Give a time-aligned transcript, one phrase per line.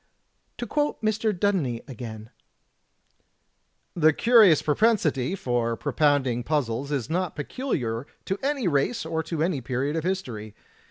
[0.57, 1.31] To quote Mr.
[1.31, 2.31] Dudeney again:
[3.93, 9.61] "The curious propensity for propounding puzzles is not peculiar to any race or to any
[9.61, 10.55] period of history.